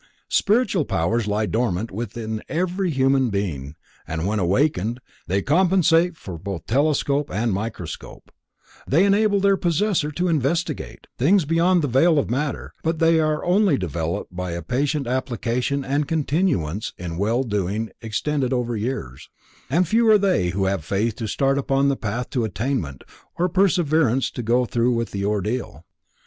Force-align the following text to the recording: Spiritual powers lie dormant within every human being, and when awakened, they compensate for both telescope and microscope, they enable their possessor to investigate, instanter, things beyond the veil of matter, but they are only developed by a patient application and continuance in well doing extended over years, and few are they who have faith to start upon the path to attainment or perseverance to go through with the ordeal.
Spiritual 0.29 0.83
powers 0.83 1.27
lie 1.27 1.45
dormant 1.45 1.91
within 1.91 2.41
every 2.49 2.89
human 2.89 3.29
being, 3.29 3.75
and 4.07 4.25
when 4.25 4.39
awakened, 4.39 4.99
they 5.27 5.43
compensate 5.43 6.17
for 6.17 6.39
both 6.39 6.65
telescope 6.65 7.29
and 7.31 7.53
microscope, 7.53 8.31
they 8.87 9.05
enable 9.05 9.39
their 9.39 9.55
possessor 9.57 10.09
to 10.09 10.27
investigate, 10.27 11.05
instanter, 11.05 11.17
things 11.19 11.45
beyond 11.45 11.83
the 11.83 11.87
veil 11.87 12.17
of 12.17 12.31
matter, 12.31 12.73
but 12.81 12.97
they 12.97 13.19
are 13.19 13.45
only 13.45 13.77
developed 13.77 14.35
by 14.35 14.53
a 14.53 14.63
patient 14.63 15.05
application 15.05 15.85
and 15.85 16.07
continuance 16.07 16.93
in 16.97 17.15
well 17.17 17.43
doing 17.43 17.91
extended 18.01 18.51
over 18.51 18.75
years, 18.75 19.29
and 19.69 19.87
few 19.87 20.09
are 20.09 20.17
they 20.17 20.49
who 20.49 20.65
have 20.65 20.83
faith 20.83 21.15
to 21.15 21.27
start 21.27 21.59
upon 21.59 21.89
the 21.89 21.95
path 21.95 22.27
to 22.31 22.43
attainment 22.43 23.03
or 23.37 23.47
perseverance 23.47 24.31
to 24.31 24.41
go 24.41 24.65
through 24.65 24.93
with 24.95 25.11
the 25.11 25.23
ordeal. 25.23 25.85